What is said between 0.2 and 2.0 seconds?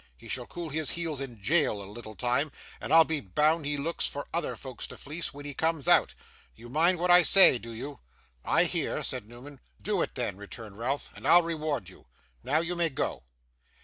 shall cool his heels in jail a